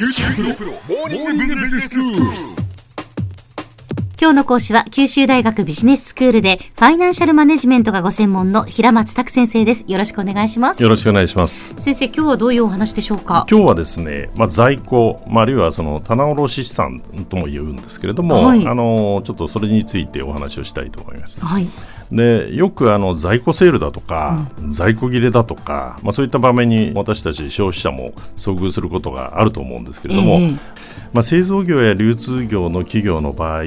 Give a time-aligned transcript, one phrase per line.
[0.00, 2.20] 九州大学モーニングビジネススクール。
[4.18, 9.84] 今日の講師は九州大学ビジネススクールでファイナンシャルマネジメントがご専門の平松卓先生です。
[9.86, 10.82] よろしくお願いします。
[10.82, 11.74] よろしくお願いします。
[11.76, 13.44] 先生、今日はどういうお話でしょうか？
[13.50, 21.44] 今日はですね、まあ、在庫、まあ、あるいはその棚卸資産とも言うんですけれども、はいあのちょっとそれについてお話をしたいと思います。
[21.44, 21.68] はい。
[22.10, 30.90] でよくあの在庫セールだとか、在庫切れだとか、まあ、そういった場面に私たち消費者も遭遇することがあると思うんですけれども、ええ。
[31.12, 33.64] まあ、製造業や流通業の企業の場合、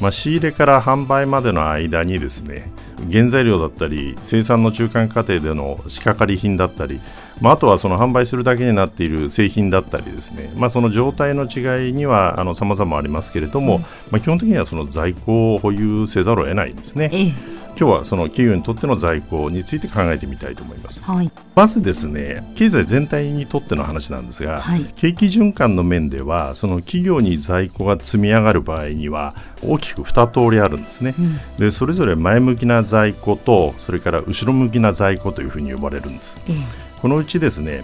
[0.00, 2.70] まあ、仕入れから販売までの間にですね
[3.10, 7.00] 原材料だったり生産の中間過程での仕掛かり品だったり、
[7.40, 13.78] まあ、あとはその販売するだけになっている製品だったりですね、まあ、その状態の違いにはあの様々ありますけれども、
[14.10, 17.10] まあ、基本的にはその在庫を保有せざるを得ないんですね。
[17.12, 17.60] ええ。
[17.80, 21.02] 今日はその企業にとっての在庫について考えてみたいと思います。
[21.02, 21.30] はい。
[21.54, 31.14] まずですね経済全体にとっての話なんですが、はい景気循環の面ではその企業に在庫が積み上がる場合には大きく2通りあるんですね、
[31.58, 36.89] でそれぞれ前向きな在庫とそれから後ろ向きな在庫というふうに呼ばれるんですええ。
[37.00, 37.82] このうちですね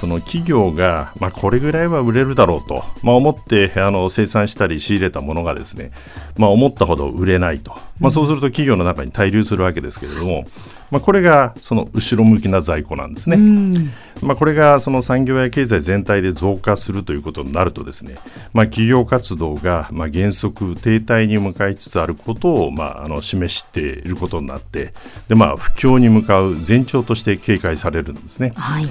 [0.00, 5.92] その企業が、まあ、これぐらいは売れるだろうと、まあ、思ってあの生産したり仕入れたものがですね、
[6.38, 10.46] まあ、思ったほど売れないと、まあ、そうすると企業の中に滞留するわけですけれども、
[10.90, 13.36] まあ、これがその後ろ向きな在庫なんですね。
[13.36, 13.92] うん。
[14.22, 18.14] まあ、これがその産業や経済全体で増加するということになるとですね、
[18.54, 24.94] まあ、企業活動がまあ原則停滞に向かいつつあることをまああの示していることになって
[25.28, 28.54] で、まあ、不況に向かう前兆として警戒されるんですね。
[28.56, 28.88] はい。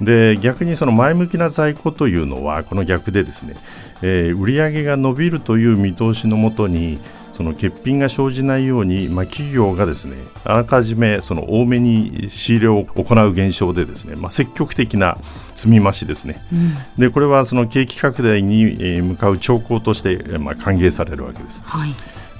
[0.00, 3.54] で逆にその前向きな在庫というのはこの逆でですね、
[4.02, 6.98] えー売上が伸びるという見通しのもとに
[7.34, 15.16] その欠品が生じないように、まあ、企業がですねあらかじめその多めに仕入れを行う現象でですね、まあ、積極的な
[15.54, 16.42] 積み増しですね、
[16.98, 21.62] でこれはその景気拡大にえー向かう兆候として、えーまあ、歓迎されるわけです。
[21.64, 21.90] はい。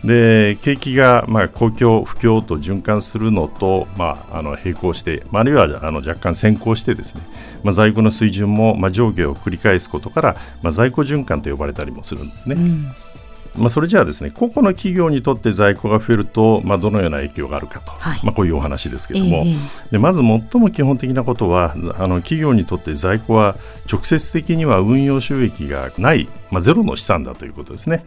[0.04, 7.22] で景気がまあ公共、不況と循環するのと、まあ、あの並行して、まあ、あるいはあの若干先行してですね、
[7.62, 12.56] まあ、在庫の水準もまあ上下を繰り返すことから、まあ、在庫循環と呼ばれたりもするんですね。
[13.56, 19.56] まあ、それじゃあですね個々の企業にとって在庫が増えると、まあ、どのような影響があるかと、はいまあ、こういうお話ですけれども、ええ
[19.92, 23.56] でまず最も基本的なことはあの企業にとって在庫は
[23.90, 28.04] 直接的には運用収益がない、まあ、ゼロの資産だということですね。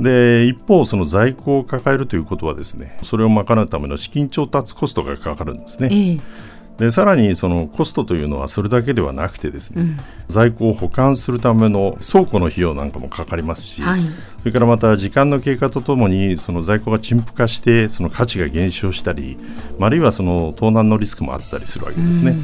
[0.00, 5.88] で一方、その在庫を抱えるということはですねそれを賄うための資金調達コストがかかるんですね。
[5.92, 6.20] ええ。
[6.78, 9.96] でさらにそのコストというのはそれだけではなくてですね、
[10.28, 14.00] 在庫を保管するための倉庫の費用なんかもかかりますし、はい。
[14.40, 19.38] それからまた時間の経過とともにその在庫が陳腐化してその価値が減少したり、
[19.78, 22.36] まああるいはその盗難のリスクもあったりするわけですね。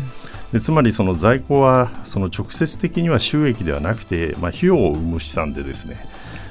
[0.53, 6.05] でつまりその在庫はその直接的には収益ではなくて、まあ、費用を生む資産でですね、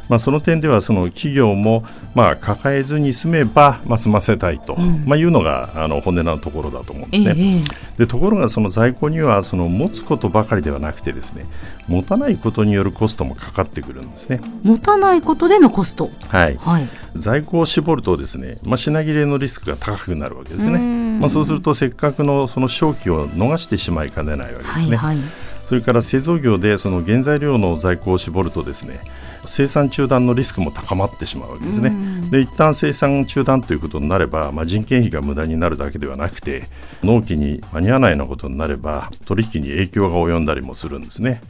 [0.09, 1.83] まあ、その点ではその企業も
[2.15, 7.35] まあ抱えずに済めばまあ済ませたいと、まあ、いうのがあの本音なところだと思うんですね。
[7.37, 7.99] ええ。
[7.99, 11.45] でところがその在庫にはその持つことばかりではなくてですね
[11.87, 14.41] 持たないことによるコストもかかってくるんですね。
[14.63, 16.09] 持たないことでのコスト。
[16.27, 16.89] はい、はい。
[17.15, 21.19] 在庫を絞るとですね、まあ、品切れのリスクが高くなるわけですね。
[21.19, 24.95] まあ、そうするとせっかくのその商機を逃してしまいかねないわけですね。
[24.95, 25.17] はい。
[25.17, 25.25] はい。
[25.69, 29.01] それから製造業でその原材料の在庫を絞るとですね
[29.45, 31.91] 生産中断のリスクも高まってしまうわけですね。
[32.29, 36.67] で一旦生産中断ということになれば、まあ、人件費が無駄になるだけではなくて
[37.03, 41.41] 納期に間に合わないようなことになれば取引に影響が及んだりもするんですね。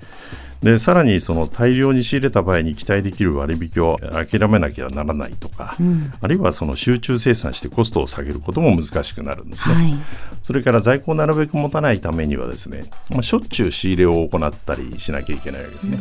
[0.62, 5.78] でさらにその大量に仕入れた場合に期待できる割引を諦めなきゃならないとか、
[6.22, 9.76] あるいはその集中生産してコストを下げることも難しくなるんですね。
[9.76, 9.96] はい。
[10.44, 15.98] それから在庫をなるべく持たないためにはですね、まあ、しょっちゅう仕入れを行ったりしなきゃいけないわけですね。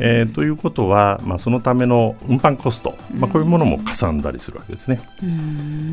[0.00, 5.00] えーということは、まあ、そのための運搬コスト、まあ、こういうものもかさんだりするわけですね。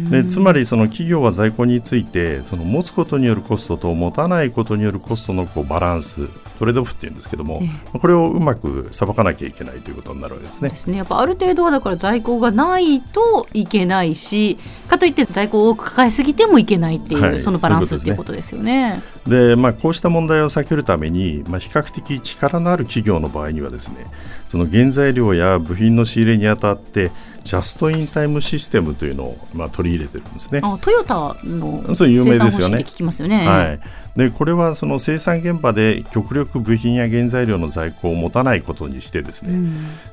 [0.10, 6.28] でつまりその企業は在庫についてその持つことによるコストと持たないことによるコストのこうバランス
[6.60, 7.62] トレードオフっていうんですけども、
[7.92, 10.78] これをうまくさばかなきゃいけないということになるわけですねで。
[10.78, 10.98] すね。
[10.98, 19.02] やっぱある程度はだから在庫がないといけないし、かといって在庫を多く抱えすぎてもいけないっていう、はいそのバランスっていうことですよね。
[19.28, 24.08] で、まあ、こうした問題を避けるために、まあ、比較的力のある企業の場合にはですね
[24.50, 27.12] その原材料や部品の仕入れにあたって
[27.44, 30.62] ジャストインタイムシステムというのを、まあ、取り入れてるんですね。
[30.64, 33.46] あトヨタのそう有名ですよね聞きますよね。
[33.46, 33.80] はい、
[34.18, 39.58] でこれはその生産現場で極力部品や原材料の在庫を持たないことにしてですね、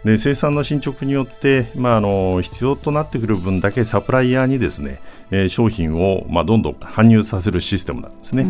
[0.05, 5.01] で生産の進捗によって、まあ、あの必要となってくる分だけサプライヤーにですね、
[5.31, 8.47] えー商品を、まあ、どんどん搬入させるシステムなんですね。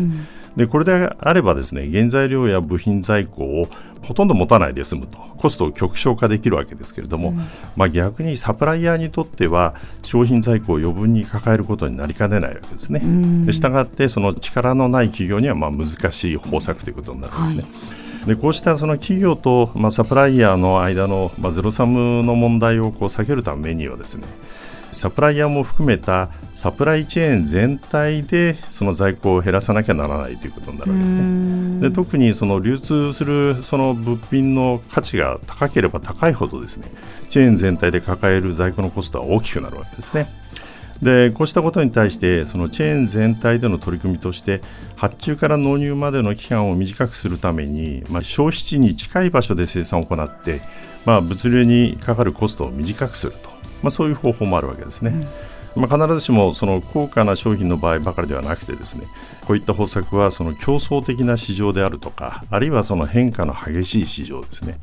[0.55, 3.67] でこれであればですね原材料や部品在庫を
[4.01, 7.37] ほとんど持たないで済むとコストを極小化できるわけですけれども、うん、
[7.75, 13.01] まあ、逆にサプライヤーにとっては商品在庫を余分に抱えることになりかねないわけですね。
[13.45, 17.61] でしたがってその力のない企業にはまあ難しい方策ということになるんですね。
[17.63, 24.27] はいでこうしたその企業と、まあ、サプライヤーの間の、まあ、ゼロサムの問題をこう避けるためにはですね
[24.91, 31.89] サプライヤーも含めたサプライチェーン全体でその在庫を減らさなきゃならないということになるわけですね。
[31.89, 36.91] で特にその流通するその物品の価値が高ければ高いほどですね
[37.29, 40.27] チェーン全体で抱える在庫のコストは大きくなるわけですね。
[41.01, 44.61] でこうしたことに対してそのチェーン全体での取り組みとして
[44.95, 50.61] 発注から納入までの期間を短くするために、まあ、消費地に近い場所で生産を行って、
[51.05, 53.50] まあ、物流にかかるコストを短くすると、
[53.81, 55.27] まあ、そういう方法もあるわけですね。
[55.75, 59.05] うん、まあ、必ずしもその高価な商品の場合ばかりではなくてですね
[59.45, 64.77] こういった方策はその競争的な市場であるとかあるいはその変化の激しい市場ですね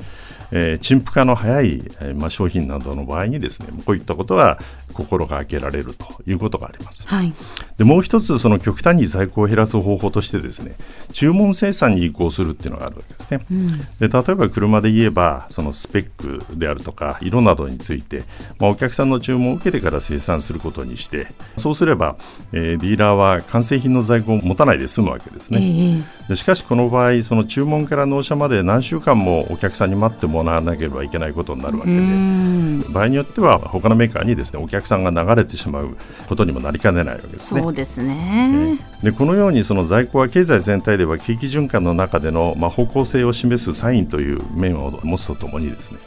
[0.51, 4.59] えー、陳腐化の早い、えーまあ、商品などの場合にですねこういったことは
[4.93, 7.07] 心が開けられるということがあります。
[7.07, 7.33] はい、
[7.79, 10.75] でもう一つその極端に在庫を減らす方法としてですね
[11.13, 13.45] 注文生産に移行するっていうのがあるわけですね。
[13.49, 18.25] うん、で例えば車で言えばそのスペックであるとか色などについて、
[18.59, 22.17] まあ、お客さんの注文を受けてから生産することにしてそうすれば、
[22.51, 25.59] えー、ディーラーは完成品の在庫を持たないで済むわけですね。
[25.61, 35.97] えー、でしかしこの場合その注文から納車まで何週間もお客さんに待ってもらわなければいけないことになるわけで場合によっては他のメーカーにですねお客さんが流れてしまう
[36.27, 37.61] ことにもなりかねないわけですね。
[37.61, 45.97] そうですね、えー、でこのようにその在庫は経済全体では景気循環の中での、まあ、方向性を示すサインという面を持つとともにですね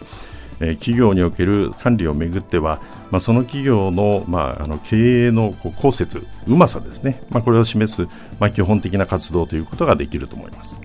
[0.62, 2.80] え企業における管理をめぐっては、
[3.10, 10.80] まあ、その企業の,、まあ、あの経営のこう効説、うまさですね、まあ、これを示す、まあ、基本的な活動ということができると思います。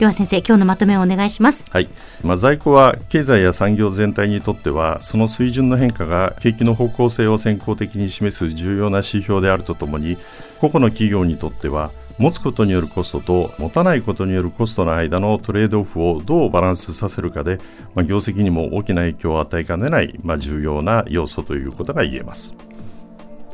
[0.00, 1.66] では先生今日のまとめをお願いします。
[1.70, 1.86] はい、
[2.22, 10.16] まあ、在庫は経済や産業全体にとってはその水準の変化が景気の方向性を先行的に示す重要な指標であるとともに
[10.58, 11.90] 個々の企業にとっては
[12.20, 17.58] 持つことによるコストと持たないことによるコストの間のトレードオフをどうバランスさせるかで、
[17.94, 22.54] まあ、業績にも大きな影響を与えかねない、まあ、重要な要素ということが言えます。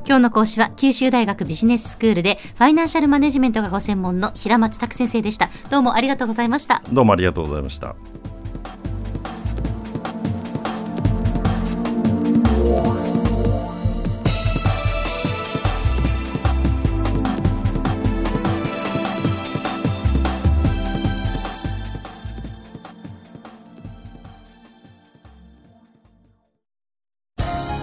[0.05, 5.49] 今日の講師は九州大学ビジネススクールでファイナンシャルマネジメントがご専門の平松卓先生でした。
[5.71, 6.83] どうもありがとうございました。
[6.93, 7.95] どうもありがとうございました